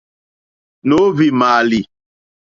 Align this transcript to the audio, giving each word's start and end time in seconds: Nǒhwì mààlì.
Nǒhwì 0.87 1.27
mààlì. 1.39 1.81